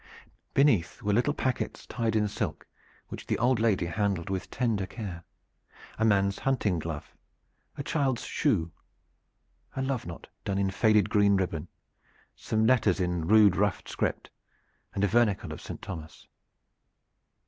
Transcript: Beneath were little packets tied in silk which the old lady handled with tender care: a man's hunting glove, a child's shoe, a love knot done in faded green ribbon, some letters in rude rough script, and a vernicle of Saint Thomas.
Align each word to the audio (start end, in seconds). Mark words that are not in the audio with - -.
Beneath 0.55 1.03
were 1.03 1.13
little 1.13 1.35
packets 1.35 1.85
tied 1.85 2.15
in 2.15 2.27
silk 2.27 2.65
which 3.09 3.27
the 3.27 3.37
old 3.37 3.59
lady 3.59 3.85
handled 3.85 4.31
with 4.31 4.49
tender 4.49 4.87
care: 4.87 5.23
a 5.99 6.03
man's 6.03 6.39
hunting 6.39 6.79
glove, 6.79 7.13
a 7.77 7.83
child's 7.83 8.23
shoe, 8.23 8.71
a 9.75 9.81
love 9.83 10.07
knot 10.07 10.27
done 10.43 10.57
in 10.57 10.71
faded 10.71 11.07
green 11.11 11.35
ribbon, 11.37 11.67
some 12.35 12.65
letters 12.65 12.99
in 12.99 13.27
rude 13.27 13.55
rough 13.55 13.87
script, 13.87 14.31
and 14.95 15.03
a 15.03 15.07
vernicle 15.07 15.53
of 15.53 15.61
Saint 15.61 15.83
Thomas. 15.83 16.25